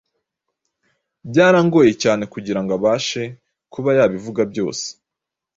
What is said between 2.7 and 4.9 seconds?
abashe kuba yabivuga byose.